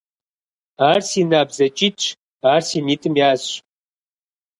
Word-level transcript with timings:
Ар 0.91 0.99
си 1.09 1.21
набдзэкӀитӀщ, 1.29 2.03
ар 2.53 2.61
си 2.67 2.79
нитӀым 2.85 3.15
язщ. 3.31 3.49